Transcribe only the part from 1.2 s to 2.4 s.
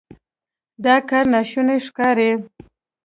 ناشونی ښکاري.